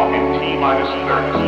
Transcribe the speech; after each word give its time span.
off 0.00 0.14
in 0.14 0.40
T 0.40 0.56
minus 0.56 0.88
30. 1.06 1.40